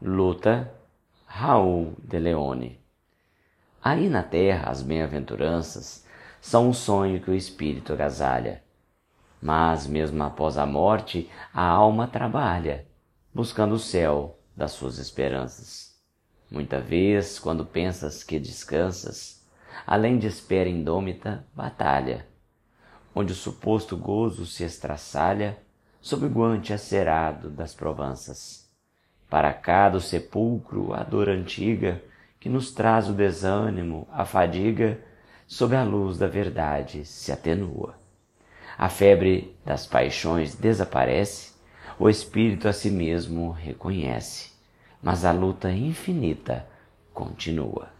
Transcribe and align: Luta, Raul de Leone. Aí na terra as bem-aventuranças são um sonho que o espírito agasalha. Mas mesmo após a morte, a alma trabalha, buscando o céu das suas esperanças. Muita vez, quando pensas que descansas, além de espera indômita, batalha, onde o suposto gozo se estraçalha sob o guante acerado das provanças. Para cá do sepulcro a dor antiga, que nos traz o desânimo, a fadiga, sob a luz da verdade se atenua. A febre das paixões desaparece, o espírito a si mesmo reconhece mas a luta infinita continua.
Luta, 0.00 0.70
Raul 1.24 1.94
de 2.04 2.18
Leone. 2.18 2.78
Aí 3.82 4.10
na 4.10 4.22
terra 4.22 4.68
as 4.68 4.82
bem-aventuranças 4.82 6.04
são 6.38 6.68
um 6.68 6.72
sonho 6.74 7.18
que 7.18 7.30
o 7.30 7.34
espírito 7.34 7.94
agasalha. 7.94 8.62
Mas 9.40 9.86
mesmo 9.86 10.22
após 10.22 10.58
a 10.58 10.66
morte, 10.66 11.30
a 11.50 11.62
alma 11.62 12.06
trabalha, 12.06 12.86
buscando 13.32 13.74
o 13.74 13.78
céu 13.78 14.38
das 14.54 14.72
suas 14.72 14.98
esperanças. 14.98 15.98
Muita 16.50 16.78
vez, 16.78 17.38
quando 17.38 17.64
pensas 17.64 18.22
que 18.22 18.38
descansas, 18.38 19.48
além 19.86 20.18
de 20.18 20.26
espera 20.26 20.68
indômita, 20.68 21.46
batalha, 21.54 22.28
onde 23.14 23.32
o 23.32 23.36
suposto 23.36 23.96
gozo 23.96 24.44
se 24.44 24.62
estraçalha 24.62 25.58
sob 26.02 26.26
o 26.26 26.30
guante 26.30 26.74
acerado 26.74 27.48
das 27.48 27.74
provanças. 27.74 28.65
Para 29.28 29.52
cá 29.52 29.88
do 29.88 30.00
sepulcro 30.00 30.92
a 30.94 31.02
dor 31.02 31.28
antiga, 31.28 32.02
que 32.38 32.48
nos 32.48 32.70
traz 32.70 33.08
o 33.08 33.12
desânimo, 33.12 34.06
a 34.12 34.24
fadiga, 34.24 34.98
sob 35.46 35.74
a 35.74 35.82
luz 35.82 36.18
da 36.18 36.26
verdade 36.26 37.04
se 37.04 37.32
atenua. 37.32 37.94
A 38.78 38.88
febre 38.88 39.56
das 39.64 39.86
paixões 39.86 40.54
desaparece, 40.54 41.54
o 41.98 42.08
espírito 42.08 42.68
a 42.68 42.72
si 42.72 42.90
mesmo 42.90 43.50
reconhece 43.50 44.56
mas 45.06 45.24
a 45.24 45.30
luta 45.30 45.70
infinita 45.70 46.66
continua. 47.14 47.95